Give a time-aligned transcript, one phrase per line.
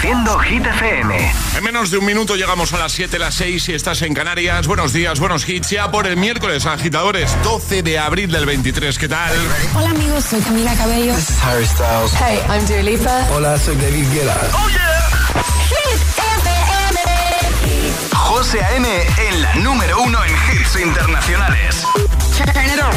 [0.00, 1.32] Reproduciendo Hit FM.
[1.58, 4.66] En menos de un minuto llegamos a las 7, las 6 y estás en Canarias.
[4.66, 5.68] Buenos días, buenos hits.
[5.68, 8.98] Ya por el miércoles, agitadores, 12 de abril del 23.
[8.98, 9.30] ¿Qué tal?
[9.74, 11.14] Hola amigos, soy Camila Cabello.
[11.14, 12.12] This is Harry Styles.
[12.14, 13.26] Hey, I'm Dua Lipa.
[13.34, 14.40] Hola, soy David Guetta.
[14.54, 15.10] ¡Oh, yeah!
[15.68, 16.00] Hit
[16.38, 17.00] FM.
[18.14, 18.88] José A.M.
[19.28, 21.84] en la número uno en hits internacionales.
[22.38, 22.94] Turn it on.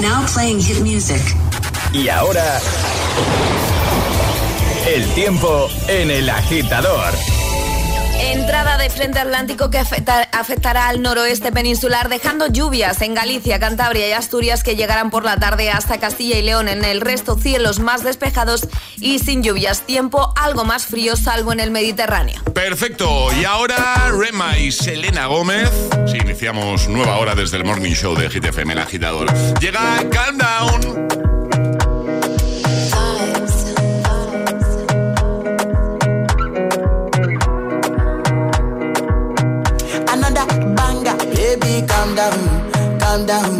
[0.00, 1.20] Now playing hit music.
[1.92, 2.60] Y ahora...
[4.86, 7.12] El tiempo en el agitador.
[8.20, 14.08] Entrada de frente atlántico que afecta- afectará al noroeste peninsular, dejando lluvias en Galicia, Cantabria
[14.08, 16.68] y Asturias que llegarán por la tarde hasta Castilla y León.
[16.68, 18.68] En el resto, cielos más despejados
[18.98, 19.82] y sin lluvias.
[19.82, 22.40] Tiempo algo más frío, salvo en el Mediterráneo.
[22.54, 23.28] Perfecto.
[23.40, 25.70] Y ahora Rema y Selena Gómez.
[26.06, 29.32] Sí, iniciamos nueva hora desde el Morning Show de Hit FM, el agitador.
[29.60, 30.38] Llega Calm
[41.64, 42.38] Baby, calm down,
[43.00, 43.52] calm down.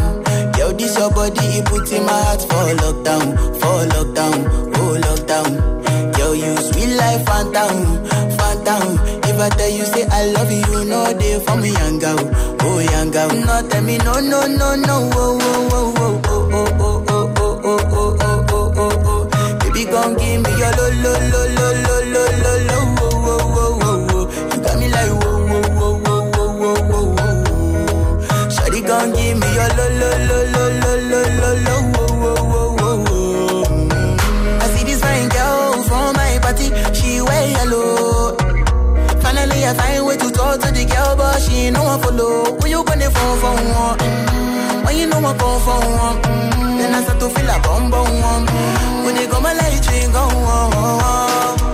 [0.59, 3.27] Yo, this your body, it puts in my heart for lockdown,
[3.61, 4.37] for lockdown,
[4.77, 6.19] oh lockdown.
[6.19, 8.05] Yo, you sweet life, phantom,
[8.37, 8.99] phantom.
[9.25, 12.19] If I tell you say I love you, know they for me, young girl,
[12.61, 13.29] oh young girl.
[13.31, 17.61] No, tell me no, no, no, no, oh, oh, oh, oh, oh, oh, oh, oh,
[17.65, 19.59] oh, oh, oh, oh, oh, oh, oh.
[19.61, 21.94] Baby, gon' give me your lo, lo, lo, lo, lo,
[41.35, 42.45] but she ain't no one follow.
[42.61, 43.99] Who you gonna phone for one?
[43.99, 44.85] Mm.
[44.87, 46.79] When you know I come for one, mm.
[46.79, 48.47] then I start to feel a bum bum one.
[48.47, 49.05] Mm.
[49.05, 51.74] When they go my light ring go on.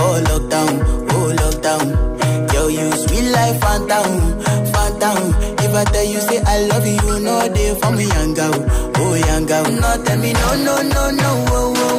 [0.00, 0.72] for lockdown,
[1.12, 1.86] oh lockdown.
[2.54, 4.10] Yo, you sweet life, phantom,
[4.72, 5.18] phantom.
[5.64, 8.54] If I tell you say I love you, know they for me, young girl,
[8.96, 9.64] oh young girl.
[9.82, 11.89] No, tell me no, no, no, no, oh, oh, oh, oh,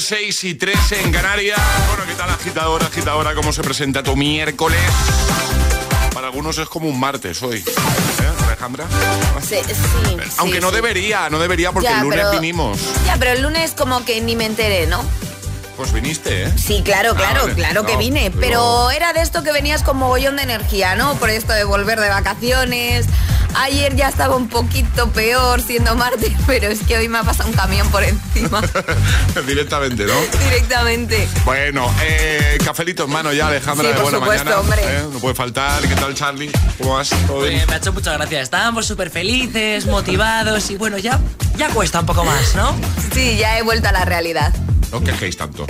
[0.00, 1.58] 7 y 3, 6 y 3 en Canarias.
[1.88, 3.34] Bueno, ¿qué tal agitadora, agitadora?
[3.34, 4.80] ¿Cómo se presenta tu miércoles?
[6.14, 7.58] Para algunos es como un martes hoy.
[7.58, 7.64] ¿Eh,
[8.46, 8.86] Alejandra?
[9.42, 9.74] Sí, sí,
[10.38, 10.74] Aunque sí, no sí.
[10.76, 12.78] debería, no debería porque Ya, el lunes pero- vinimos.
[13.06, 15.04] Ya, pero el lunes como que ni me enteré, ¿no?
[15.76, 16.52] Pues viniste, ¿eh?
[16.58, 17.54] Sí, claro, Ah, claro, vale.
[17.54, 18.28] claro que vine.
[18.30, 21.14] digo- Pero era de esto que venías con mogollón de energía, ¿no?
[21.16, 23.06] Por esto de volver de vacaciones.
[23.54, 27.48] Ayer ya estaba un poquito peor siendo martes, pero es que hoy me ha pasado
[27.48, 28.60] un camión por encima
[29.46, 30.14] Directamente, ¿no?
[30.44, 31.28] directamente.
[31.44, 34.60] Bueno, eh, cafelito en mano ya, Alejandra, Sí, de por buena supuesto, mañana.
[34.60, 34.82] hombre.
[34.84, 35.06] ¿eh?
[35.12, 35.82] No puede faltar.
[35.82, 36.50] ¿Qué tal, Charlie?
[36.78, 37.10] ¿Cómo vas?
[37.26, 37.60] ¿Todo bien?
[37.60, 38.42] Eh, me ha hecho muchas gracias.
[38.44, 41.18] Estábamos súper felices, motivados y bueno, ya,
[41.56, 42.74] ya cuesta un poco más, ¿no?
[43.12, 44.52] Sí, ya he vuelto a la realidad.
[44.90, 45.66] No os quejéis tanto.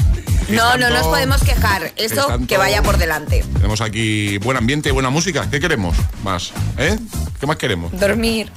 [0.48, 1.92] No, no nos podemos quejar.
[1.96, 2.46] Eso tanto.
[2.46, 3.44] que vaya por delante.
[3.54, 5.48] Tenemos aquí buen ambiente, buena música.
[5.50, 6.52] ¿Qué queremos más?
[6.78, 6.98] ¿Eh?
[7.40, 7.90] ¿Qué más queremos?
[7.98, 8.52] Dormir.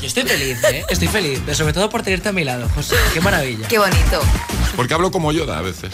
[0.00, 0.84] Yo estoy feliz, ¿eh?
[0.88, 2.96] Estoy feliz, sobre todo por tenerte a mi lado, José.
[3.14, 3.68] Qué maravilla.
[3.68, 4.20] Qué bonito.
[4.74, 5.92] Porque hablo como Yoda a veces,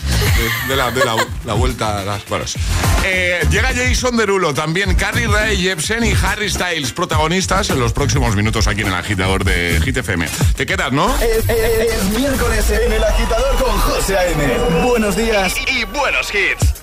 [0.66, 2.56] de, la, de la, la, vuelta a las manos.
[3.04, 8.34] Eh, llega Jason Derulo, también Carrie Ray Jepsen y Harry Styles, protagonistas en los próximos
[8.34, 10.26] minutos aquí en el agitador de Hit FM.
[10.56, 11.14] ¿Te quedas, no?
[11.18, 14.58] Es, es, es miércoles en el agitador con José A.M.
[14.84, 16.78] Buenos días y, buenos hits.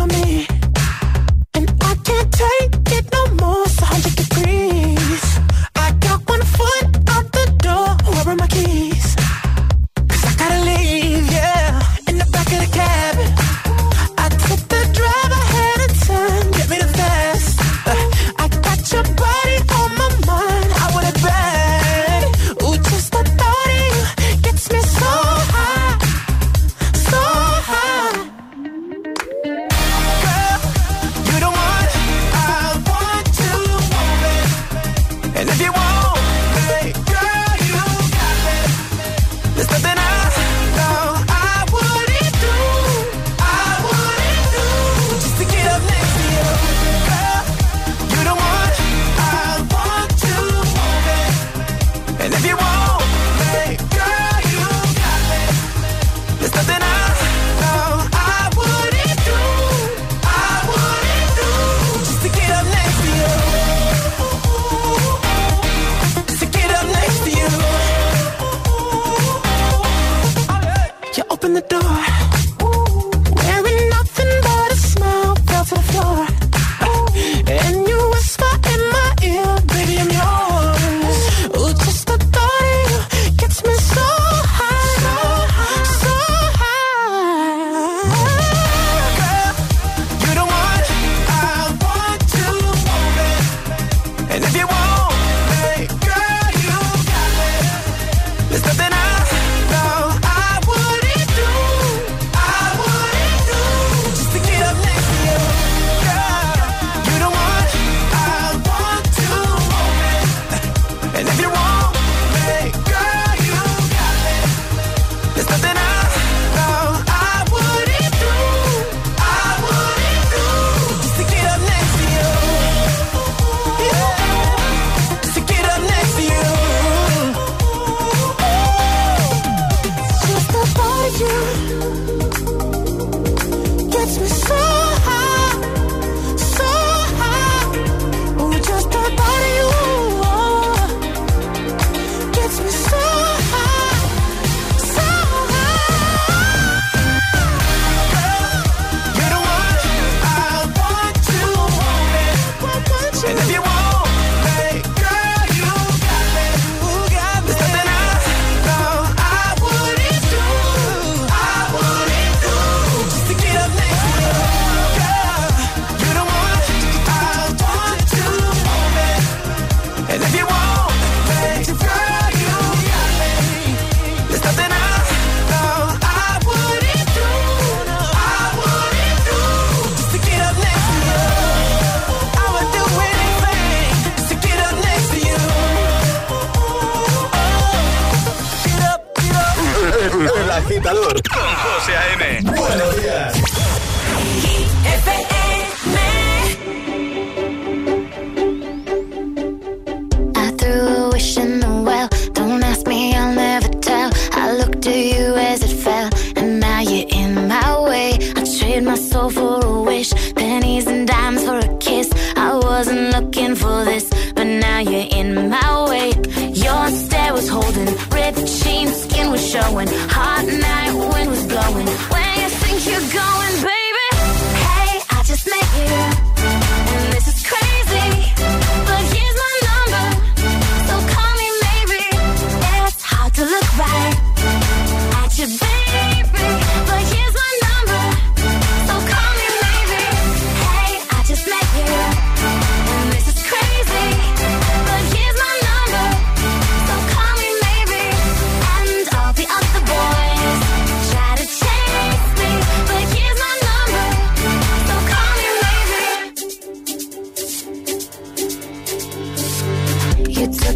[0.00, 0.46] on me.
[1.54, 5.38] And I can't take it no more, it's 100 degrees.
[5.74, 6.97] I got one foot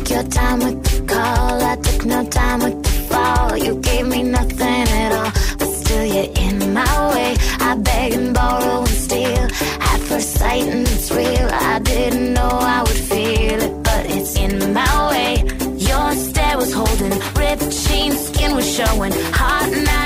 [0.02, 1.62] took your time with the call.
[1.62, 3.56] I took no time with the fall.
[3.56, 7.36] You gave me nothing at all, but still you're in my way.
[7.60, 9.46] I beg and borrow and steal
[9.90, 11.48] at first sight, and it's real.
[11.52, 15.44] I didn't know I would feel it, but it's in my way.
[15.76, 20.01] Your stare was holding, ripped jeans, skin was showing, hot now.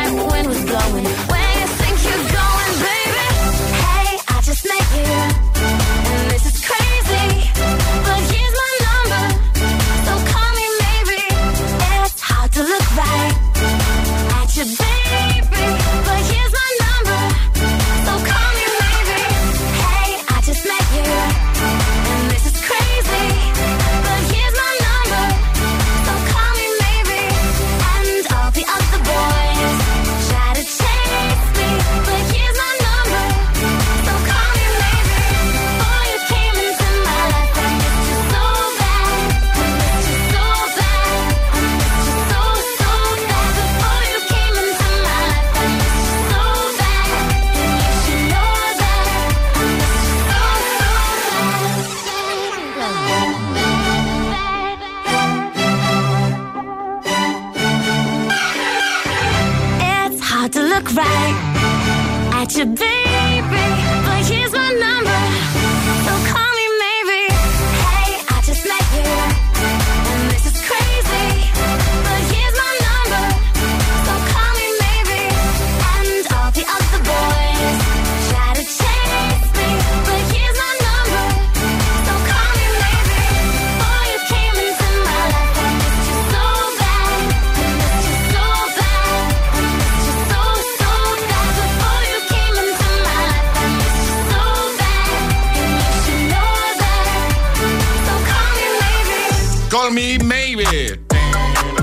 [99.97, 101.01] Me maybe.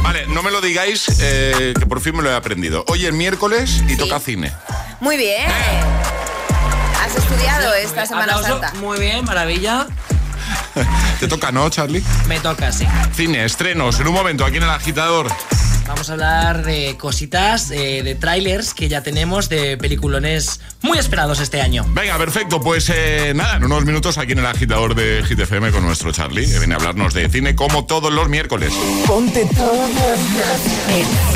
[0.04, 2.86] Vale, no me lo digáis, eh, que por fin me lo he aprendido.
[2.88, 4.52] Hoy es miércoles y toca cine.
[5.00, 5.50] Muy bien.
[7.02, 8.60] ¿Has estudiado esta Semana Aplauso.
[8.60, 8.80] Santa?
[8.80, 9.88] Muy bien, maravilla.
[11.20, 12.04] Te toca, ¿no, Charlie?
[12.28, 12.86] Me toca, sí.
[13.16, 15.28] Cine, estrenos, en un momento, aquí en el agitador.
[15.88, 21.40] Vamos a hablar de cositas, eh, de trailers que ya tenemos de peliculones muy esperados
[21.40, 21.86] este año.
[21.90, 25.84] Venga, perfecto, pues eh, nada, en unos minutos aquí en el agitador de GTFM con
[25.84, 28.74] nuestro Charlie, que viene a hablarnos de cine como todos los miércoles.
[29.06, 29.90] Ponte todos,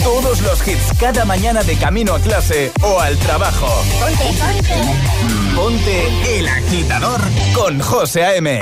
[0.03, 3.67] todos los hits cada mañana de camino a clase o al trabajo.
[3.99, 5.27] Ponte, ponte.
[5.55, 7.19] Ponte el agitador
[7.53, 8.61] con José A.M.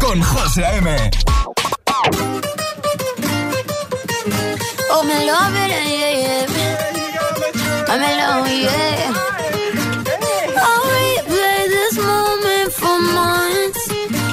[0.00, 1.10] Con José A.M.
[4.90, 5.02] Oh,
[8.46, 9.12] yeah.
[10.56, 10.84] I'm.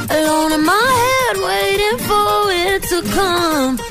[0.10, 3.91] Alone in my head, waiting for it to come.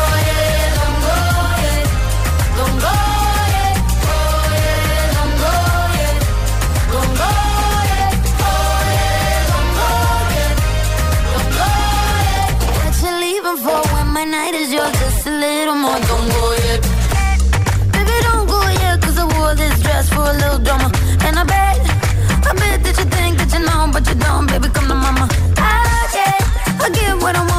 [26.89, 27.50] Get what I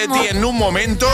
[0.00, 1.08] En un momento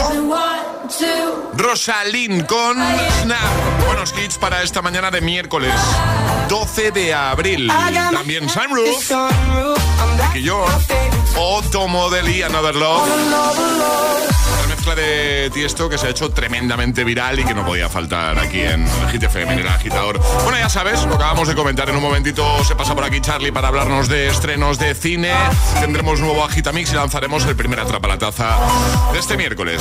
[1.54, 2.76] Rosalind con
[3.22, 3.86] Snap.
[3.86, 5.72] Buenos hits para esta mañana de miércoles
[6.50, 7.72] 12 de abril.
[8.12, 9.10] También Sunroof,
[10.34, 10.66] y yo,
[11.34, 14.33] Otto Model y Another Love.
[14.84, 18.38] La mezcla de Tiesto que se ha hecho tremendamente viral y que no podía faltar
[18.38, 20.20] aquí en el Hit FM, en el agitador.
[20.42, 22.62] Bueno, ya sabes, lo acabamos de comentar en un momentito.
[22.64, 25.32] Se pasa por aquí Charlie para hablarnos de estrenos de cine.
[25.80, 28.58] Tendremos nuevo Agitamix y lanzaremos el primer Atrapa la Taza
[29.10, 29.80] de este miércoles.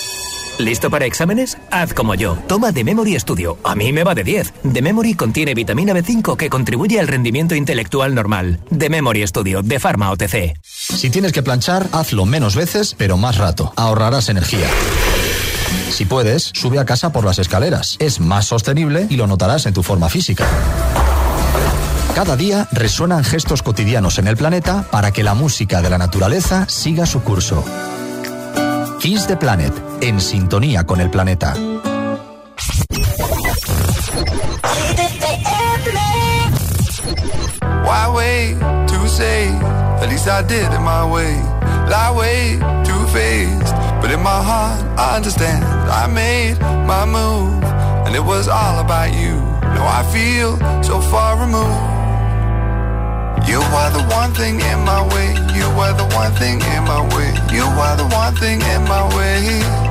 [0.59, 1.57] ¿Listo para exámenes?
[1.71, 2.37] Haz como yo.
[2.47, 3.57] Toma The Memory Studio.
[3.63, 4.53] A mí me va de 10.
[4.73, 8.59] The Memory contiene vitamina B5 que contribuye al rendimiento intelectual normal.
[8.77, 10.53] The Memory Studio de Pharma OTC.
[10.61, 13.73] Si tienes que planchar, hazlo menos veces, pero más rato.
[13.75, 14.67] Ahorrarás energía.
[15.89, 17.97] Si puedes, sube a casa por las escaleras.
[17.99, 20.45] Es más sostenible y lo notarás en tu forma física.
[22.15, 26.67] Cada día resuenan gestos cotidianos en el planeta para que la música de la naturaleza
[26.69, 27.63] siga su curso.
[28.99, 31.53] Kiss the Planet, en sintonía con el planeta.
[37.85, 39.49] Why wait to say?
[40.01, 41.35] At least I did it my way.
[41.89, 45.63] Lie way too faced, but in my heart I understand.
[45.63, 47.63] I made my move,
[48.05, 49.35] and it was all about you.
[49.61, 51.91] Now I feel so far removed.
[53.47, 55.33] You are the one thing in my way.
[55.53, 57.33] You are the one thing in my way.
[57.51, 59.90] You are the one thing in my way.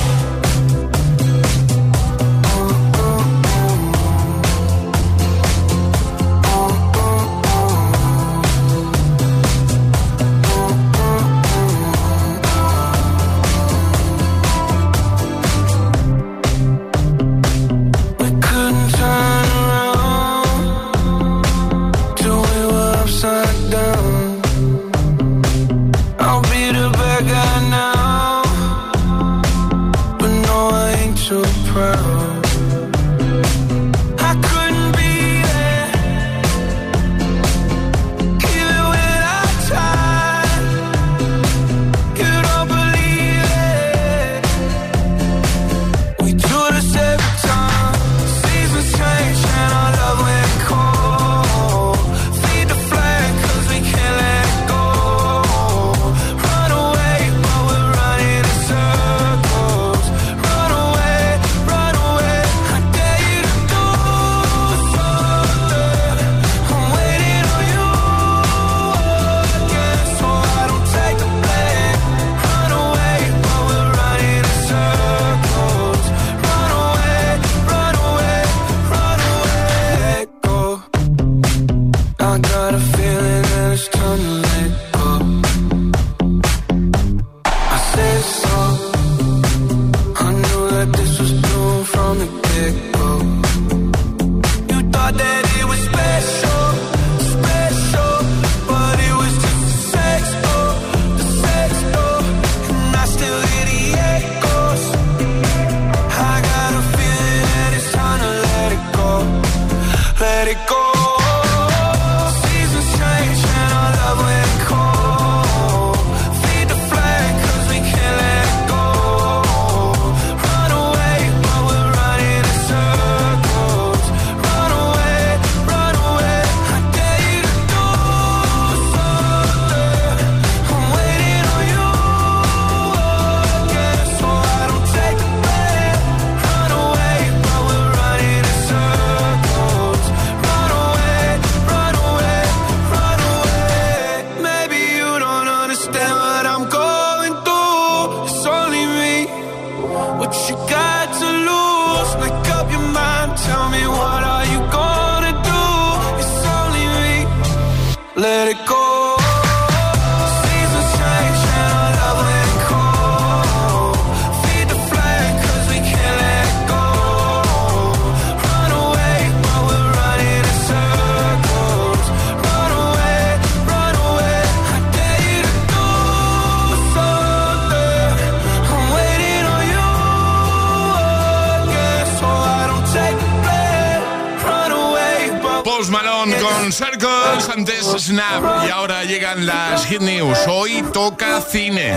[188.01, 188.65] Snap.
[188.65, 190.39] Y ahora llegan las Hit News.
[190.47, 191.93] Hoy toca cine.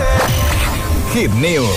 [1.13, 1.67] Hit News.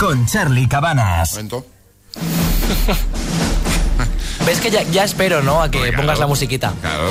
[0.00, 1.32] Con Charlie Cabanas.
[1.32, 1.66] Momento.
[4.46, 5.62] ¿Ves que ya, ya espero, ¿no?
[5.62, 6.72] A que pongas la musiquita.
[6.80, 7.10] Claro.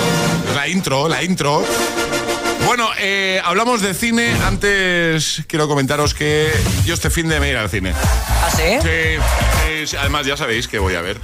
[0.56, 1.64] La intro, la intro.
[2.66, 4.36] Bueno, eh, hablamos de cine.
[4.44, 6.52] Antes quiero comentaros que
[6.84, 7.94] yo este fin de me ir al cine.
[7.96, 8.80] ¿Ah, sí?
[8.82, 11.20] Sí, sí, además ya sabéis que voy a ver.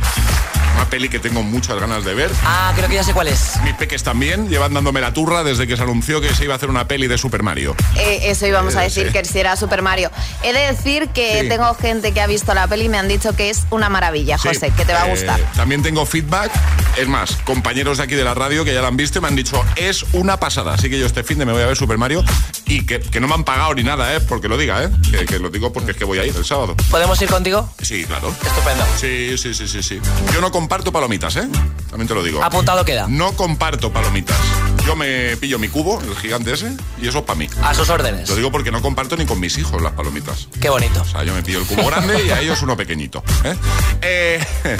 [0.78, 2.30] Una peli que tengo muchas ganas de ver.
[2.44, 3.54] Ah, creo que ya sé cuál es.
[3.63, 6.58] Mis peques también llevan dándome la turra desde que se anunció que se iba a
[6.58, 7.76] hacer una peli de Super Mario.
[7.96, 9.12] Eh, eso íbamos a Eh, decir, sí.
[9.13, 10.12] que si era Super Mario.
[10.44, 11.50] He de decir que Sí.
[11.50, 14.38] tengo gente que ha visto la peli y me han dicho que es una maravilla,
[14.38, 15.40] Sí, José, que te va a eh, gustar.
[15.56, 16.52] también tengo feedback.
[16.96, 19.30] Es más, compañeros de aquí de la radio que ya la han visto y me
[19.30, 20.76] han dicho, es una pasada.
[20.76, 22.24] Así que yo este fin de me voy a ver Super Mario
[22.68, 24.20] y que, que no me han pagado ni nada, ¿eh?
[24.20, 24.90] Porque lo diga, ¿eh?
[25.10, 26.76] Que, que lo digo porque es que voy a ir el sábado.
[26.92, 27.70] ¿Podemos ir contigo?
[27.82, 28.30] Sí, claro.
[28.30, 28.86] Estupendo.
[29.00, 30.02] Sí, sí, sí, sí, sí.
[30.34, 31.48] Yo no comparto palomitas, ¿eh?
[31.90, 32.44] También te lo digo.
[32.44, 33.08] Apuntado queda.
[33.08, 34.38] No comparto palomitas.
[34.86, 37.50] Yo me pillo mi cubo, el gigante ese, y eso es para mí.
[37.62, 38.30] A sus órdenes.
[38.30, 40.48] Lo digo porque no comparto ni con mis hijos las palomitas.
[40.62, 41.02] Qué bonito.
[41.02, 43.22] O sea, yo me pillo el cubo grande y a ellos uno pequeñito.
[43.44, 43.56] ¿eh?
[44.02, 44.46] Eh,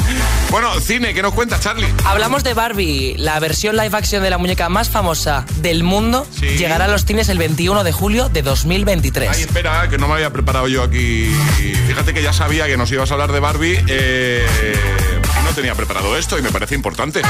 [0.52, 1.88] bueno, cine, ¿qué nos cuenta Charlie?
[2.06, 6.26] Hablamos de Barbie, la versión live action de la muñeca más famosa del mundo.
[6.40, 6.46] Sí.
[6.58, 9.30] Llegará a los cines el 21 de julio de 2023.
[9.30, 11.32] Ay, espera, que no me había preparado yo aquí.
[11.88, 14.46] Fíjate que ya sabía que nos ibas a hablar de Barbie eh,
[15.40, 17.22] y no tenía preparado esto y me parece importante.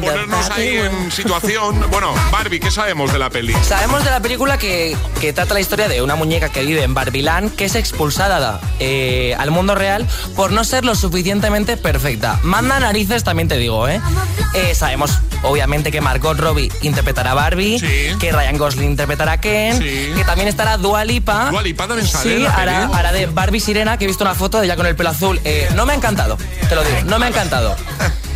[0.00, 1.84] Para ponernos ahí en situación.
[1.90, 3.54] Bueno, Barbie, ¿qué sabemos de la peli?
[3.66, 6.94] Sabemos de la película que, que trata la historia de una muñeca que vive en
[6.94, 12.38] Barbiland que es expulsada eh, al mundo real por no ser lo suficientemente perfecta.
[12.42, 14.00] Manda narices, también te digo, ¿eh?
[14.54, 18.16] Eh, sabemos, obviamente, que Margot Robbie interpretará a Barbie, Sí.
[18.18, 20.10] que Ryan Gosling interpretará a Ken, Sí.
[20.16, 21.50] que también estará Dua Lipa.
[21.50, 24.34] Dua Lipa también sale Sí, la hará, hará de Barbie Sirena, que he visto una
[24.34, 25.40] foto de ella con el pelo azul.
[25.44, 26.36] Eh, no me ha encantado,
[26.68, 27.76] te lo digo, no me ha encantado.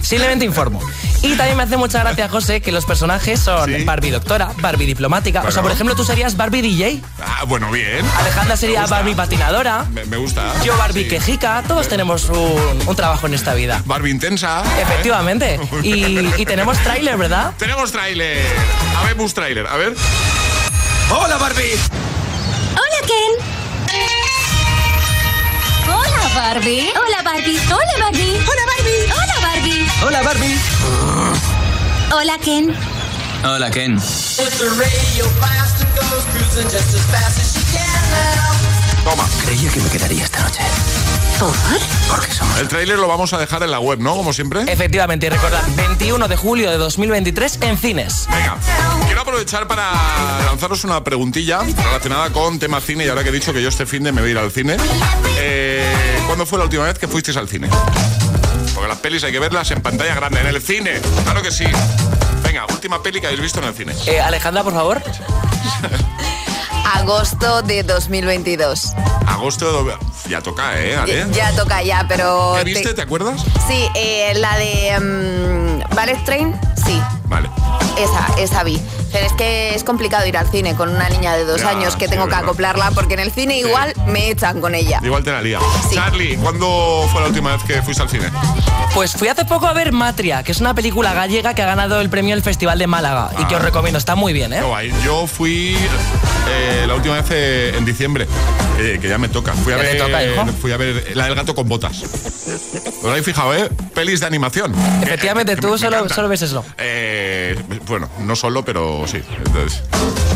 [0.02, 0.80] Simplemente informo.
[1.20, 3.84] Y también me hace mucha gracia, José, que los personajes son Sí.
[3.84, 5.42] Barbie doctora, Barbie diplomática.
[5.46, 8.06] O sea, por ejemplo, tú serías Barbie DJ, Ah, bueno, bien.
[8.18, 8.86] Alejandra sería.
[8.86, 10.52] Barbie patinadora, Me, me gusta.
[10.64, 11.08] yo Barbie Sí.
[11.10, 13.82] quejica, todos tenemos un, un trabajo en esta vida.
[13.84, 14.62] Barbie intensa.
[14.64, 14.82] ¿eh?
[14.82, 15.58] Efectivamente.
[15.82, 17.52] Y, y tenemos tráiler, ¿verdad?
[17.58, 18.44] Tenemos tráiler.
[18.96, 19.66] Habemos tráiler.
[19.66, 19.94] A ver.
[21.10, 21.74] ¡Hola, Barbie!
[22.72, 23.44] Hola, Ken.
[25.88, 26.90] Hola, Barbie.
[26.94, 27.07] Hola,
[32.10, 32.74] Hola, Ken.
[33.44, 33.98] Hola, Ken.
[39.04, 39.28] Toma.
[39.44, 40.62] Creía que me quedaría esta noche.
[42.08, 42.58] Porque somos...
[42.58, 44.16] El tráiler lo vamos a dejar en la web, ¿no?
[44.16, 44.62] Como siempre.
[44.66, 48.26] Efectivamente, y recordad, 21 de julio de 2023 en cines.
[48.30, 48.56] Venga,
[49.06, 49.92] quiero aprovechar para
[50.46, 53.84] lanzaros una preguntilla relacionada con tema cine y ahora que he dicho que yo este
[53.86, 54.78] fin de me voy a ir al cine.
[55.38, 55.84] Eh,
[56.26, 57.68] ¿Cuándo fue la última vez que fuisteis al cine?
[58.88, 61.00] Las pelis hay que verlas en pantalla grande, en el cine.
[61.24, 61.64] Claro que sí.
[62.42, 63.92] Venga, última peli que habéis visto en el cine.
[64.06, 65.02] Eh, Alejandra, por favor.
[66.94, 68.92] Agosto de 2022.
[69.26, 69.94] Agosto de...
[70.28, 70.96] Ya toca, ¿eh?
[70.96, 71.26] Ale?
[71.32, 72.52] Ya toca ya, pero...
[72.56, 72.94] ¿Qué te- viste?
[72.94, 73.42] ¿Te acuerdas?
[73.68, 77.50] Sí, eh, la de mm, Ballet Train, sí, Vale.
[77.98, 78.80] esa, esa vi.
[79.12, 81.96] Pero es que es complicado ir al cine con una niña de dos Ya, años
[81.96, 82.44] que sí, tengo que verdad.
[82.44, 85.00] acoplarla porque en el cine igual me echan con ella.
[85.02, 85.58] Igual te la lía.
[85.92, 88.30] Charlie, ¿cuándo fue la última vez que fuiste al cine?
[88.94, 92.00] Pues fui hace poco a ver Matria, que es una película gallega que ha ganado
[92.00, 94.62] el premio del Festival de Málaga y que os recomiendo, está muy bien, ¿eh?
[94.62, 94.92] Guay.
[95.04, 95.76] Yo fui
[96.48, 98.26] eh, la última vez eh, en diciembre,
[98.78, 99.52] eh, que ya me toca.
[99.52, 100.46] Fui a ver, toca, hijo.
[100.60, 102.02] fui a ver la del gato con botas.
[102.02, 103.68] ¿Os habéis fijado, eh?
[103.94, 104.74] Pelis de animación.
[105.02, 106.64] Efectivamente, tú solo, solo ves eso.
[106.78, 109.20] Eh, bueno, no solo, pero sí.
[109.46, 109.82] Entonces,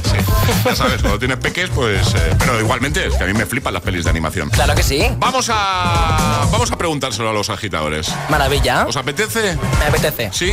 [0.05, 0.17] sí.
[0.65, 2.15] Ya sabes, cuando tienes peques, pues.
[2.15, 4.51] eh, pero igualmente, es que a mí me flipan las pelis de animación.
[4.51, 5.07] Claro que sí.
[5.19, 6.47] Vamos a.
[6.51, 8.13] Vamos a preguntárselo a los agitadores.
[8.29, 8.87] Maravilla.
[8.87, 9.57] ¿Os apetece?
[9.79, 10.31] Me apetece.
[10.33, 10.53] ¿Sí?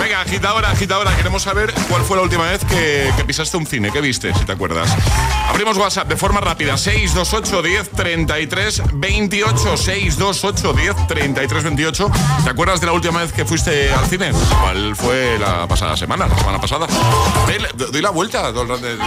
[0.00, 3.90] Venga, agitadora, agitadora, queremos saber cuál fue la última vez que, que pisaste un cine.
[3.90, 4.88] ¿Qué viste, si te acuerdas?
[5.48, 6.76] Abrimos WhatsApp de forma rápida.
[6.76, 9.76] 628 10 33 28.
[9.76, 12.10] 628 10 33 28.
[12.44, 14.30] ¿Te acuerdas de la última vez que fuiste al cine?
[14.60, 16.26] ¿Cuál fue la pasada semana?
[16.26, 16.86] La semana pasada.
[17.92, 18.52] Doy la- vuelta.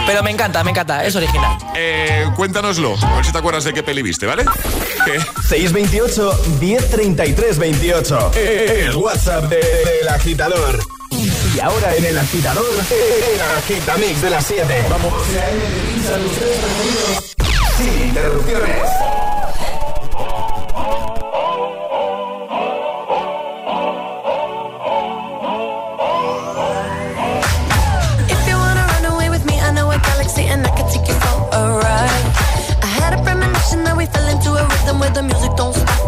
[0.06, 1.56] Pero me encanta, me encanta, es original.
[1.76, 2.96] Eh, cuéntanoslo.
[3.02, 4.44] A ver si te acuerdas de qué peli viste, ¿vale?
[5.04, 5.18] ¿Qué?
[5.48, 8.32] 628 1033 28.
[8.34, 10.78] El WhatsApp de- del agitador.
[11.54, 14.84] Y ahora en el agitador, el agitamix de las 7.
[14.90, 15.12] Vamos.
[17.76, 19.31] Sin interrupciones.
[35.12, 36.01] de musique, danse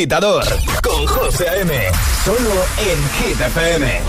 [0.00, 0.44] agitador
[0.82, 1.74] con José A.M.
[2.24, 4.00] Solo en Hit FM.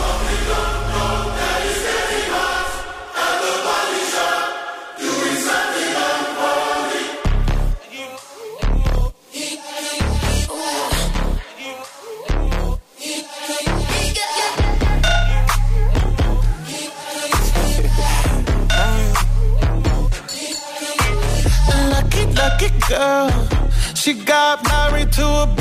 [22.34, 23.30] Lucky girl,
[23.94, 25.61] she got married to a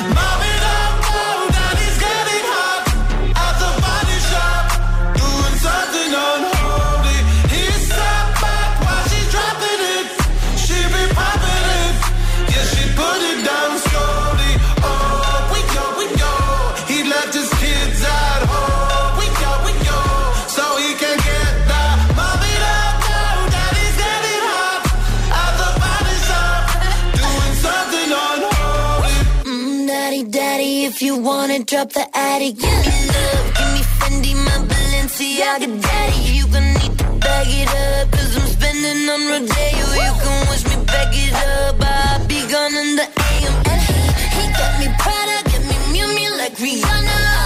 [31.81, 32.55] up the attic.
[32.61, 36.19] You can love, give me Fendi, my Balenciaga daddy.
[36.37, 39.85] You going need to bag it up, i I'm spending on Rodeo.
[40.05, 43.55] You can wish me back it up, I'll be gone in the AM.
[43.71, 43.97] And he,
[44.37, 47.40] he got me Prada, get me Mew Mew like Rihanna.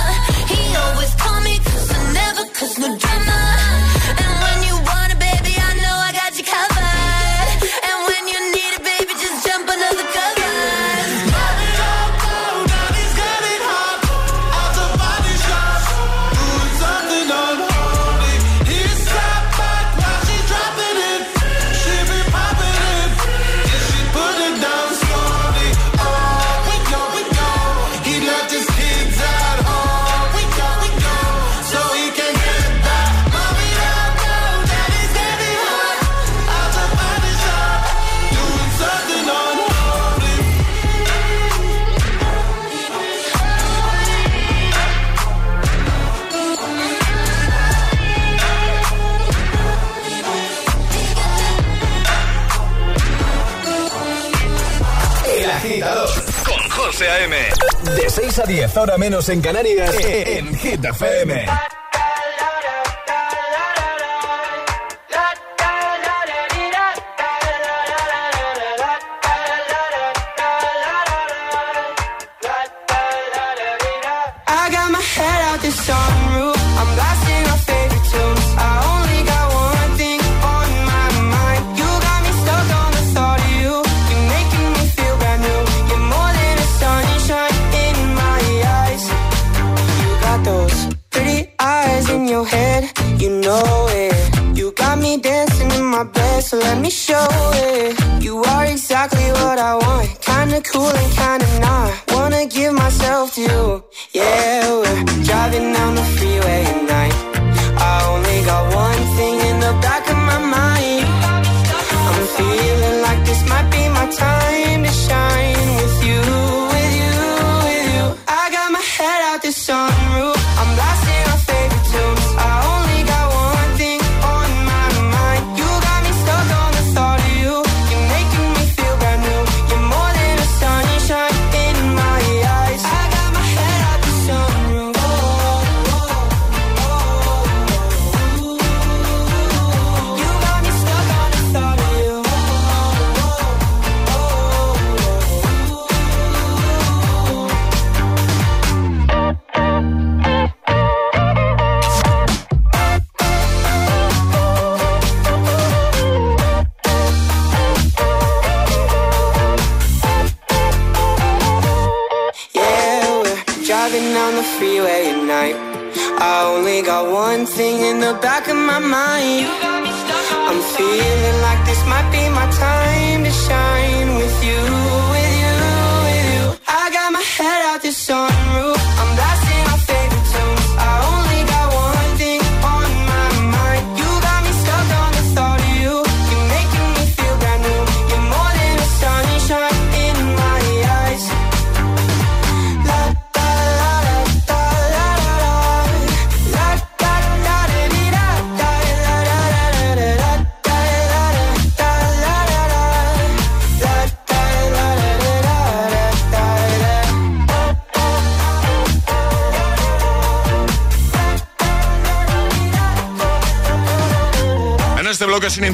[58.45, 61.45] 10, hora menos en Canarias, en Hit FM.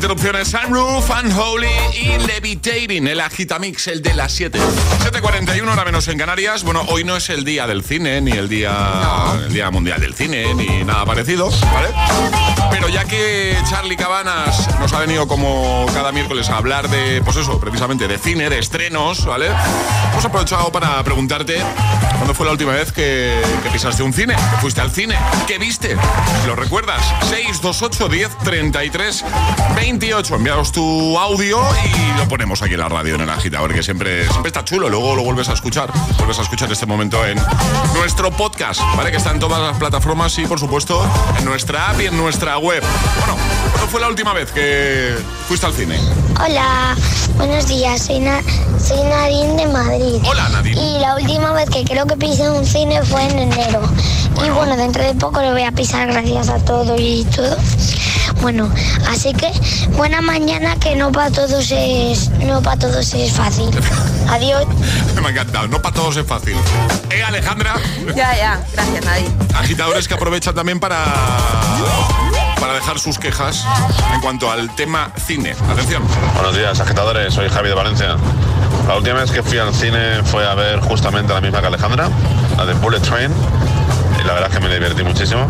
[0.02, 0.48] Interrupciones.
[0.48, 4.58] Sunroof, Unholy y Levitating, el agitamix, el de las 7.
[4.58, 6.64] 7.41, hora menos en Canarias.
[6.64, 8.74] Bueno, hoy no es el día del cine, ni el día,
[9.46, 11.90] el día mundial del cine, ni nada parecido, ¿vale?
[12.72, 17.38] Pero ya que Charlie Cabanas nos ha venido como cada miércoles a hablar de, pues
[17.38, 19.50] eso, precisamente de cine, de estrenos, ¿vale?
[20.14, 21.62] Hemos aprovechado para preguntarte
[22.22, 25.18] cuándo fue la última vez que, que pisaste un cine, que fuiste al cine,
[25.48, 25.98] ¿qué viste?
[26.46, 27.02] Lo recuerdas,
[27.32, 29.26] 628 10 33
[29.76, 30.36] 28.
[30.36, 34.28] Enviados tu audio y lo ponemos aquí en la radio en el agitador, que siempre,
[34.30, 34.88] siempre está chulo.
[34.88, 35.92] Luego lo vuelves a escuchar.
[36.18, 37.40] Vuelves a escuchar este momento en
[37.96, 39.10] nuestro podcast, ¿vale?
[39.10, 41.04] Que está en todas las plataformas y, por supuesto,
[41.40, 42.84] en nuestra app y en nuestra web.
[43.18, 43.36] Bueno,
[43.72, 45.16] ¿cuándo fue la última vez que
[45.48, 46.00] fuiste al cine?
[46.40, 46.96] Hola,
[47.36, 48.42] buenos días, soy, Na-
[48.80, 50.22] soy Nadine de Madrid.
[50.24, 50.80] Hola, Nadine.
[50.82, 53.82] Y la última vez que creo que pisé un cine fue en enero.
[54.46, 57.58] Y bueno, dentro de poco lo voy a pisar gracias a todo y todo.
[58.42, 58.70] Bueno,
[59.08, 59.52] así que
[59.96, 63.70] buena mañana que no para todos es no para todos es fácil.
[64.30, 64.66] Adiós.
[65.22, 65.68] Me ha encantado.
[65.68, 66.56] No para todos es fácil.
[67.10, 67.76] Eh, Alejandra.
[68.16, 68.66] Ya, ya.
[68.74, 69.28] Gracias, Nadie.
[69.56, 71.06] Agitadores que aprovechan también para
[72.60, 73.66] para dejar sus quejas
[74.14, 75.56] en cuanto al tema cine.
[75.72, 76.04] Atención.
[76.36, 77.34] Buenos días, agitadores.
[77.34, 78.18] Soy Javi de Valencia.
[78.92, 82.10] La última vez que fui al cine fue a ver justamente la misma que Alejandra,
[82.58, 83.32] la de Bullet Train.
[83.32, 85.48] Y la verdad es que me divertí muchísimo.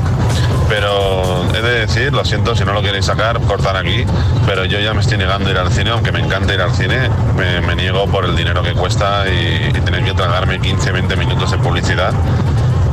[0.70, 4.06] Pero he de decir, lo siento, si no lo queréis sacar, cortar aquí.
[4.46, 6.72] Pero yo ya me estoy negando a ir al cine, aunque me encanta ir al
[6.76, 7.10] cine.
[7.36, 11.50] Me, niego por el dinero que cuesta y, y tener que tragarme 15, 20 minutos
[11.50, 12.14] de publicidad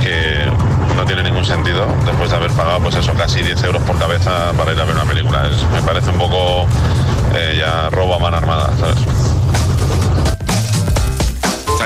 [0.01, 0.51] que
[0.96, 4.53] no tiene ningún sentido después de haber pagado pues eso casi 10 euros por cabeza
[4.57, 6.66] para ir a ver una película me parece un poco
[7.34, 9.38] eh, ya robo a mano armada ¿sabes?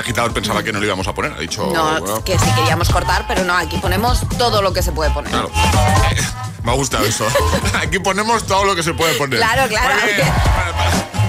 [0.03, 1.31] Agitador pensaba que no lo íbamos a poner.
[1.31, 1.71] Ha dicho.
[1.73, 5.09] No, bueno, que sí queríamos cortar, pero no, aquí ponemos todo lo que se puede
[5.11, 5.31] poner.
[5.31, 5.49] Claro.
[6.11, 6.21] Eh,
[6.63, 7.25] Me ha gustado eso.
[7.81, 9.39] Aquí ponemos todo lo que se puede poner.
[9.39, 9.95] Claro, claro.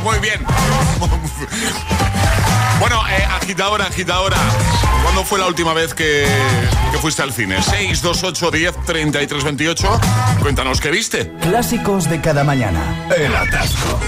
[0.03, 0.45] Muy bien.
[0.99, 2.14] Muy bien.
[2.81, 4.37] Bueno, eh, agitadora, agitadora.
[5.03, 6.27] ¿Cuándo fue la última vez que,
[6.93, 7.63] que fuiste al cine?
[7.63, 10.01] 628 10 33 28.
[10.41, 11.33] Cuéntanos qué viste.
[11.41, 13.07] Clásicos de cada mañana.
[13.17, 13.99] El atasco.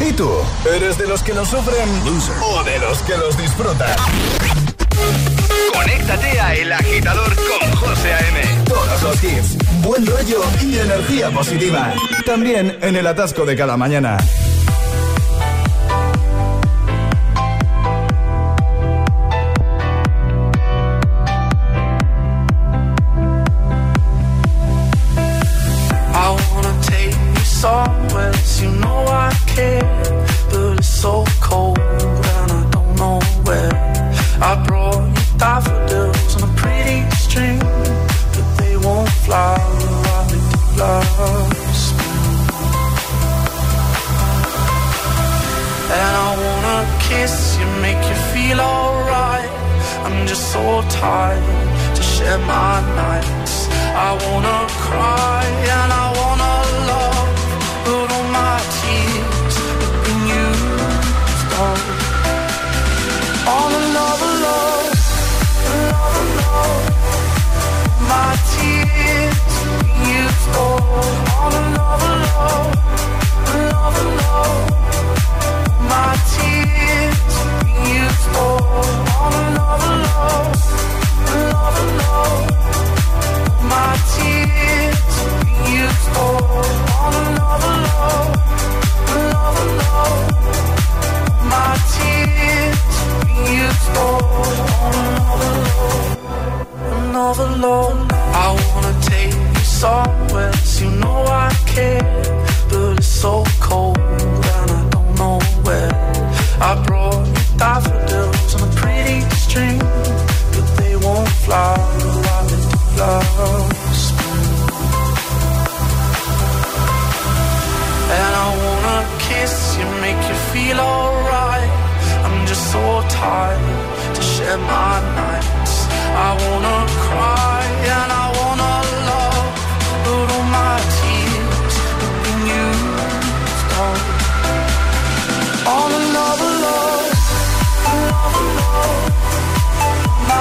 [0.00, 0.30] ¿Y tú?
[0.74, 1.88] ¿Eres de los que lo sufren
[2.42, 3.94] o de los que los disfrutan?
[5.74, 8.40] Conéctate a El Agitador con José A.M.
[8.64, 11.92] Todos los hits, buen rollo y energía positiva.
[12.24, 14.16] También en el atasco de cada mañana.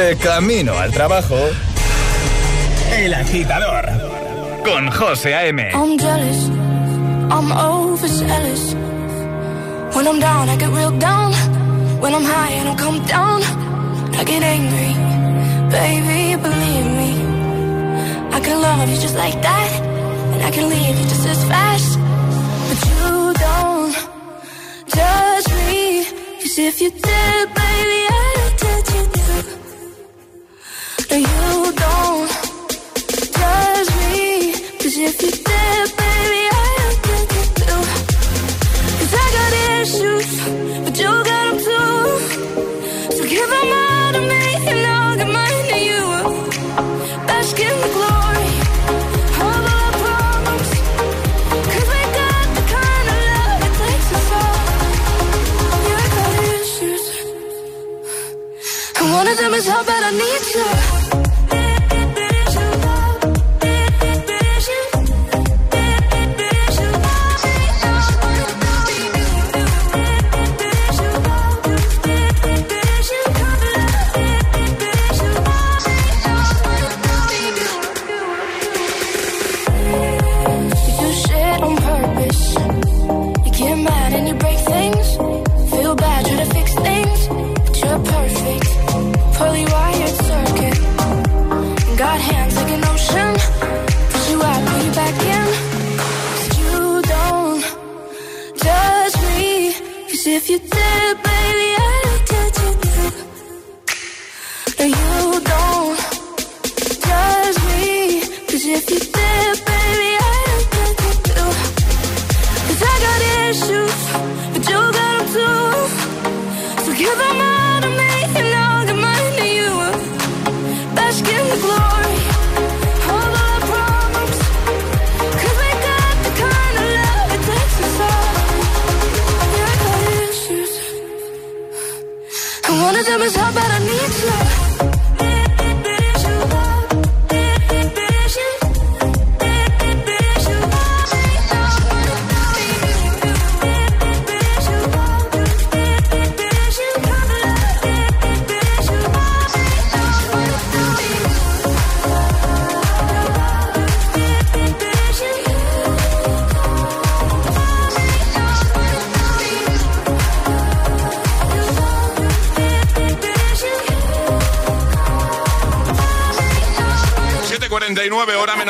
[0.00, 1.36] De camino al trabajo.
[2.90, 3.84] El agitador.
[4.64, 5.70] Con José A.M.
[5.74, 6.48] I'm jealous,
[7.30, 8.74] I'm overzealous.
[9.94, 11.34] When I'm down, I get real down.
[12.00, 13.42] When I'm high, I don't come down.
[14.18, 14.94] I get angry,
[15.68, 17.12] baby, believe me.
[18.32, 19.70] I can love you just like that,
[20.32, 21.98] and I can leave you just as fast.
[22.68, 23.94] But you don't
[24.96, 26.06] judge me,
[26.40, 27.99] 'cause if you did, baby,
[59.80, 60.89] of them is how bad I need you.
[60.89, 60.89] You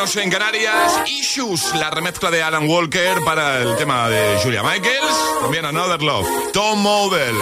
[0.00, 1.02] en Canarias.
[1.06, 5.14] Issues, la remezcla de Alan Walker para el tema de Julia Michaels.
[5.42, 7.34] También Another Love, Tom Model.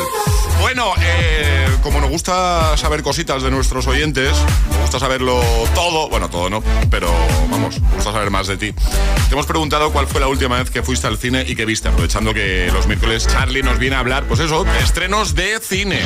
[0.61, 4.33] Bueno, eh, como nos gusta saber cositas de nuestros oyentes,
[4.71, 5.41] nos gusta saberlo
[5.73, 7.09] todo, bueno, todo no, pero
[7.49, 8.73] vamos, nos gusta saber más de ti.
[8.73, 11.89] Te hemos preguntado cuál fue la última vez que fuiste al cine y qué viste,
[11.89, 16.03] aprovechando que los miércoles Charlie nos viene a hablar, pues eso, estrenos de cine.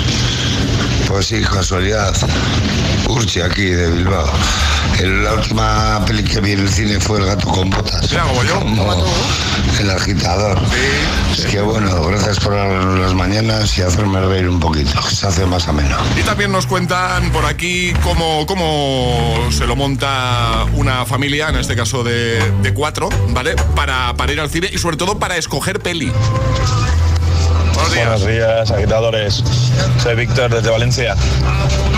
[1.09, 2.15] Pues sí, casualidad.
[3.13, 4.31] Urchi, aquí de Bilbao.
[4.99, 8.11] El- La última peli que vi en el cine fue El gato con botas.
[8.11, 8.59] Mira, como yo.
[8.61, 9.05] Como
[9.81, 10.59] el agitador.
[11.33, 15.47] Es que bueno, gracias por las mañanas y hacerme reír un poquito, que se hace
[15.47, 15.97] más ameno.
[16.19, 21.77] Y también nos cuentan por aquí cómo, cómo se lo monta una familia, en este
[21.77, 23.55] caso de, de cuatro, ¿vale?
[23.77, 26.13] Para, para ir al cine y sobre todo para escoger peli.
[27.89, 28.71] Buenos días.
[28.71, 29.43] Agitadores.
[30.03, 31.15] Soy Víctor desde Valencia.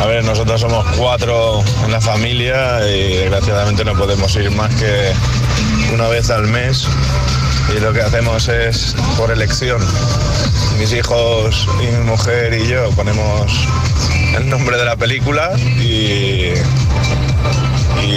[0.00, 5.12] A ver, nosotros somos cuatro en la familia y desgraciadamente no podemos ir más que
[5.92, 6.86] una vez al mes.
[7.76, 9.80] Y lo que hacemos es por elección.
[10.78, 13.52] Mis hijos y mi mujer y yo ponemos
[14.36, 16.52] el nombre de la película y,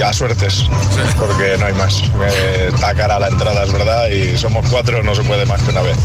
[0.03, 0.65] a suertes,
[1.18, 2.03] porque no hay más.
[2.30, 5.82] Eh, Está la entrada, es verdad, y somos cuatro, no se puede más que una
[5.82, 5.97] vez.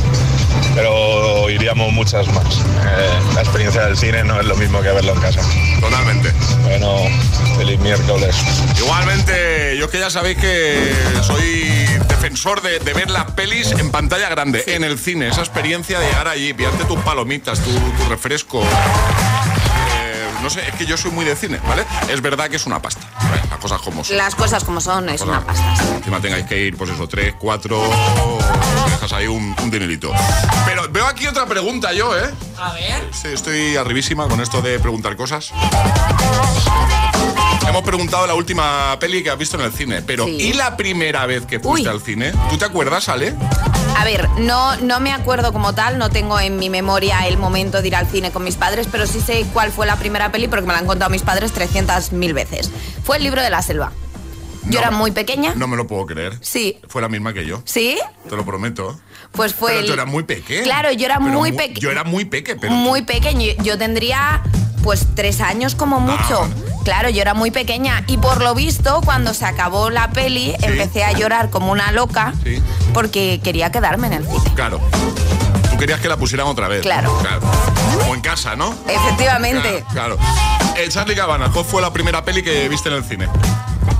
[0.75, 2.59] Pero iríamos muchas más.
[2.59, 5.41] Eh, la experiencia del cine no es lo mismo que verlo en casa.
[5.81, 6.33] Totalmente.
[6.65, 6.97] Bueno,
[7.57, 8.35] feliz miércoles.
[8.79, 14.29] Igualmente, yo que ya sabéis que soy defensor de, de ver las pelis en pantalla
[14.29, 18.65] grande, en el cine, esa experiencia de llegar allí, pillarte tus palomitas, tu, tu refresco.
[20.43, 21.85] No sé, es que yo soy muy de cine, ¿vale?
[22.09, 23.41] Es verdad que es una pasta, ¿vale?
[23.49, 24.17] las cosas como son.
[24.17, 25.75] Las cosas como son, es una pasta.
[25.97, 27.81] Encima tengáis que ir, pues eso, tres, cuatro,
[28.87, 30.11] dejas ahí un, un dinerito.
[30.67, 32.29] Pero veo aquí otra pregunta yo, ¿eh?
[32.59, 33.09] A ver.
[33.13, 35.53] Sí, estoy arribísima con esto de preguntar cosas.
[37.69, 40.33] Hemos preguntado la última peli que has visto en el cine, pero Sí.
[40.33, 41.95] ¿y la primera vez que fuiste Uy.
[41.95, 42.33] al cine?
[42.51, 43.35] ¿Tú te acuerdas, Ale?
[43.97, 47.83] A ver, no, no me acuerdo como tal, no tengo en mi memoria el momento
[47.83, 50.49] de ir al cine con mis padres, pero sí sé cuál fue la primera peli
[50.49, 52.71] porque me la han contado mis padres 300.000 veces.
[53.05, 53.93] Fue el libro de la selva.
[54.65, 54.79] Yo No.
[54.79, 55.55] era muy pequeña.
[55.57, 56.37] No me lo puedo creer.
[56.41, 56.79] Sí.
[56.89, 57.63] Fue la misma que yo.
[57.65, 57.99] ¿Sí?
[58.29, 58.99] Te lo prometo.
[59.33, 60.63] Pues fue pero el- tú eras muy pequeño.
[60.65, 62.73] Claro, yo era muy mu- peque- Yo era muy peque, pero.
[62.73, 63.53] muy pequeño.
[63.63, 64.43] Yo tendría
[64.83, 66.49] pues tres años como mucho.
[66.85, 68.03] Claro, yo era muy pequeña.
[68.07, 72.33] Y por lo visto, cuando se acabó la peli, empecé a llorar como una loca
[72.45, 72.61] Sí.
[72.93, 74.55] porque quería quedarme en el cine.
[74.55, 74.81] Claro.
[75.71, 76.83] Tú querías que la pusieran otra vez.
[76.83, 77.13] Claro.
[78.01, 78.75] Como en casa, ¿no?
[78.89, 79.85] Efectivamente.
[79.93, 80.17] Claro.
[80.17, 80.75] claro.
[80.77, 83.29] Eh, Charlie Cabana, ¿cuál fue la primera peli que viste en el cine?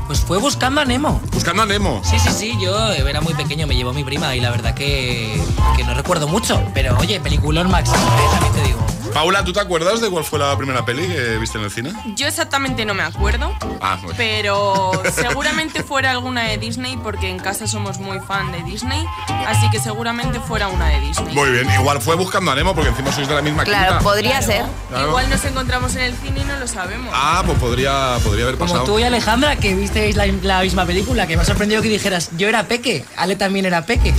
[0.07, 1.21] Pues fue buscando a Nemo.
[1.33, 2.03] Buscando a Nemo.
[2.05, 5.41] Sí, sí, sí, yo era muy pequeño, me llevó mi prima y la verdad que,
[5.77, 6.63] que no recuerdo mucho.
[6.75, 7.95] Pero oye, peliculón Max, eh,
[8.33, 8.81] también te digo.
[9.13, 11.93] Paula, ¿tú te acuerdas de cuál fue la primera peli que viste en el cine?
[12.17, 14.15] Yo exactamente no me acuerdo, Ah, bueno.
[14.17, 19.05] pero seguramente fuera alguna de Disney porque en casa somos muy fan de Disney,
[19.47, 21.35] así que seguramente fuera una de Disney.
[21.35, 24.03] Muy bien, igual fue buscando a Nemo porque encima sois de la misma Claro, quinta.
[24.05, 24.65] podría ser.
[24.89, 25.09] Claro.
[25.09, 27.11] Igual nos encontramos en el cine y no lo sabemos.
[27.15, 28.87] Ah, pues podría, podría haber Como pasado.
[28.87, 32.31] tú y Alejandra, que visteis la, la misma película, que me ha sorprendido que dijeras,
[32.39, 34.15] yo era peque, Ale también era peque.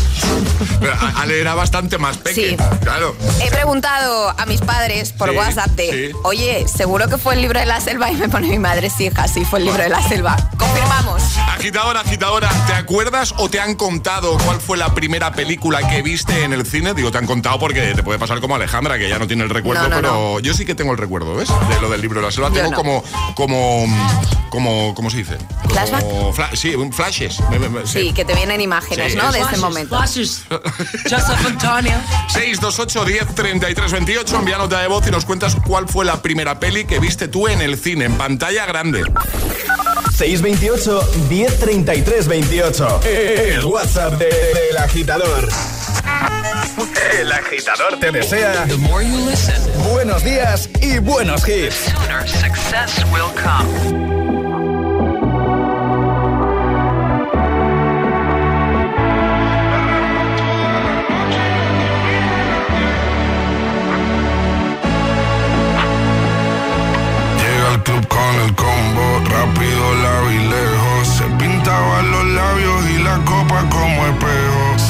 [0.80, 2.52] Pero Ale era bastante más peque.
[2.52, 2.58] Sí.
[2.84, 3.16] Claro.
[3.44, 4.83] He preguntado a mis padres
[5.18, 6.18] por Sí, WhatsApp de, sí.
[6.24, 8.12] oye, ¿seguro que fue el libro de la selva?
[8.12, 10.36] Y me pone mi madre, sí, hija, sí, fue el libro de la selva.
[10.58, 11.22] Confirmamos.
[11.50, 16.44] Agitadora, agitadora, ¿te acuerdas o te han contado cuál fue la primera película que viste
[16.44, 16.94] en el cine?
[16.94, 19.50] Digo, te han contado porque te puede pasar como Alejandra, que ya no tiene el
[19.50, 21.50] recuerdo, No, no, pero yo sí que tengo el recuerdo, ¿ves?
[21.70, 22.50] De lo del libro de la selva.
[22.50, 22.78] Yo Tengo no.
[22.78, 23.04] como,
[23.36, 23.86] como,
[24.50, 25.38] como, ¿cómo se dice?
[25.70, 26.04] ¿Flashback?
[26.34, 27.40] Fla- sí, flashes.
[27.86, 29.32] Sí, que te vienen imágenes, Sí, ¿no?
[29.32, 29.50] De eso.
[29.50, 29.98] ese momento.
[29.98, 31.94] Joseph Antonio.
[32.30, 36.60] 628 10 33 28, envía nota de voz y nos cuentas cuál fue la primera
[36.60, 39.04] peli que viste tú en el cine, en pantalla grande.
[40.18, 43.02] 628 1033 28.
[43.06, 45.48] El WhatsApp de- del agitador.
[47.20, 48.66] El agitador te desea
[49.92, 51.76] buenos días y buenos hits.
[52.26, 54.53] success will come.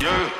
[0.00, 0.39] ellos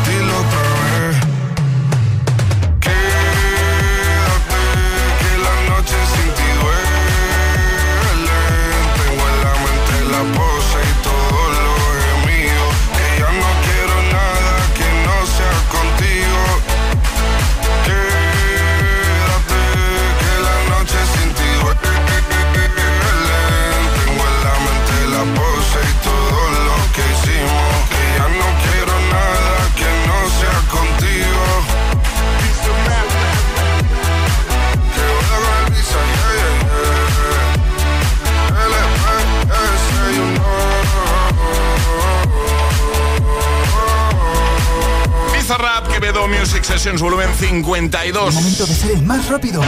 [46.27, 48.33] Music Sessions volumen 52.
[48.33, 49.61] Momento de ser el más rápido.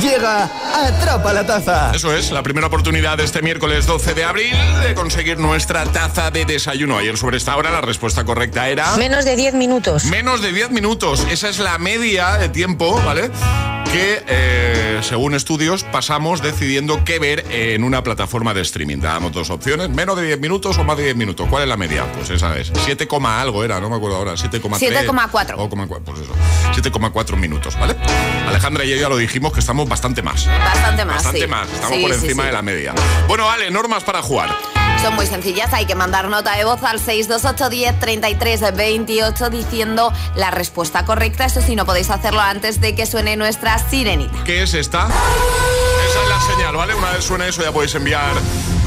[0.00, 1.92] Llega Atrapa la Taza.
[1.94, 6.30] Eso es, la primera oportunidad de este miércoles 12 de abril de conseguir nuestra taza
[6.30, 6.98] de desayuno.
[6.98, 8.96] Ayer sobre esta hora la respuesta correcta era...
[8.96, 10.04] Menos de 10 minutos.
[10.04, 11.26] Menos de 10 minutos.
[11.30, 13.30] Esa es la media de tiempo, ¿vale?
[13.94, 18.96] Que, eh, según estudios, pasamos decidiendo qué ver en una plataforma de streaming.
[18.98, 21.46] Dábamos dos opciones, menos de 10 minutos o más de 10 minutos.
[21.48, 22.04] ¿Cuál es la media?
[22.12, 22.72] Pues esa es.
[22.74, 24.32] 7, algo era, no me acuerdo ahora.
[24.32, 25.06] 7,3.
[25.06, 25.54] 7,4.
[25.58, 26.32] O 0,4, pues eso.
[26.74, 27.94] 7,4 minutos, ¿vale?
[28.48, 30.44] Alejandra y yo ya lo dijimos que estamos bastante más.
[30.48, 31.46] Bastante más, Bastante sí.
[31.46, 31.68] más.
[31.72, 32.46] Estamos Sí, por encima sí.
[32.48, 32.94] de la media.
[33.28, 34.73] Bueno, Ale, normas para jugar.
[35.04, 40.10] Son muy sencillas, hay que mandar nota de voz al 628 10 33 28 diciendo
[40.34, 41.44] la respuesta correcta.
[41.44, 44.44] Eso sí, no podéis hacerlo antes de que suene nuestra sirenita.
[44.44, 45.08] ¿Qué es esta?
[46.08, 46.94] Esa es la señal, ¿vale?
[46.94, 48.32] Una vez suene eso ya podéis enviar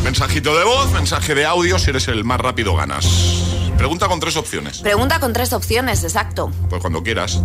[0.04, 1.78] mensajito de voz, mensaje de audio.
[1.78, 3.06] Si eres el más rápido ganas.
[3.78, 4.80] Pregunta con tres opciones.
[4.80, 6.52] Pregunta con tres opciones, exacto.
[6.68, 7.44] Pues cuando quieras.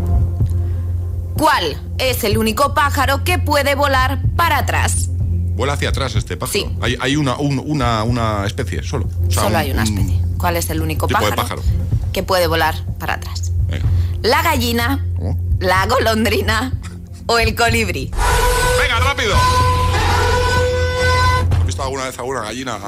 [1.36, 5.10] ¿Cuál es el único pájaro que puede volar para atrás?
[5.54, 6.70] Vuela hacia atrás este pájaro.
[6.80, 9.06] Hay, hay una, un- una, una especie solo.
[9.28, 10.20] O sea, Solo un- hay una un especie.
[10.38, 11.62] ¿Cuál es el único tipo pájaro, de pájaro.
[12.12, 13.52] que puede volar para atrás?
[13.68, 13.84] Venga.
[14.22, 15.04] ¿La gallina,
[15.60, 16.72] la golondrina
[17.26, 18.10] o el colibrí?
[18.80, 19.34] ¡Venga, rápido!
[21.50, 22.78] ¿Has visto alguna vez alguna gallina?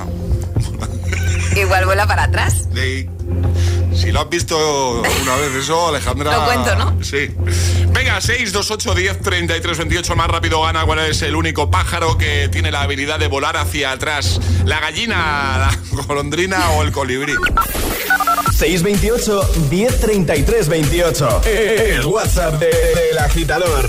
[1.56, 2.66] Igual vuela para atrás.
[2.74, 3.08] Sí.
[3.94, 4.56] Si lo has visto
[5.22, 6.36] una vez eso, Alejandra.
[6.36, 7.02] Lo cuento, ¿no?
[7.02, 7.30] Sí.
[7.92, 10.16] Venga, 6, 2, 8, 10, 33, 28.
[10.16, 10.84] Más rápido gana.
[10.84, 14.40] ¿Cuál es el único pájaro que tiene la habilidad de volar hacia atrás?
[14.64, 17.34] ¿La gallina, la golondrina o el colibrí?
[18.52, 21.40] 628 1033 28.
[21.44, 22.66] El WhatsApp de-
[23.06, 23.88] del agitador.